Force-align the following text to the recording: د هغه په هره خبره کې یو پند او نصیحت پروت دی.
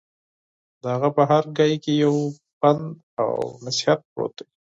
د 0.81 0.83
هغه 0.93 1.09
په 1.15 1.23
هره 1.29 1.49
خبره 1.55 1.77
کې 1.83 1.93
یو 2.03 2.15
پند 2.59 2.83
او 3.21 3.29
نصیحت 3.65 3.99
پروت 4.11 4.33
دی. 4.37 4.45